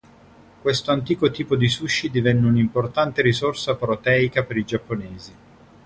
[0.61, 5.33] Questo antico tipo di sushi divenne un'importante risorsa proteica per i giapponesi.